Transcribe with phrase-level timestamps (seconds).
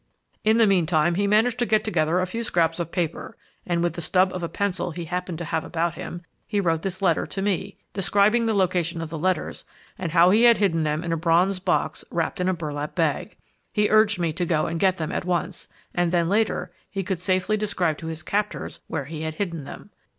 [0.43, 3.93] "In the meantime, he managed to get together a few scraps of paper, and with
[3.93, 7.27] the stub of a pencil he happened to have about him, he wrote this letter
[7.27, 9.63] to me, describing the location of the letters
[9.99, 13.37] and how he had hidden them in a bronze box wrapped in a burlap bag.
[13.71, 17.19] He urged me to go and get them at once, and then, later, he could
[17.19, 19.91] safely describe to his captors where he had hidden them.